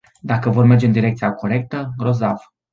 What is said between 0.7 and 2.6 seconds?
în direcția corectă, grozav.